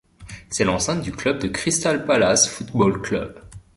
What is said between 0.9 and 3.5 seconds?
du club de Crystal Palace Football Club.